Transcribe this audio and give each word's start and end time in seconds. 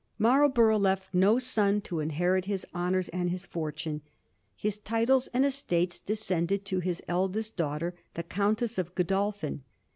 Marlborough 0.17 0.79
left 0.79 1.13
no 1.13 1.37
son 1.37 1.79
to 1.81 1.99
inherit 1.99 2.45
his 2.45 2.65
honours 2.73 3.07
and 3.09 3.29
his 3.29 3.45
fortune. 3.45 4.01
His 4.55 4.79
titles 4.79 5.27
and 5.27 5.45
estates 5.45 5.99
descended 5.99 6.65
to 6.65 6.79
his 6.79 7.03
eldest 7.07 7.55
daughter, 7.55 7.93
the 8.15 8.23
Countess 8.23 8.79
of 8.79 8.95
Godolphin. 8.95 9.61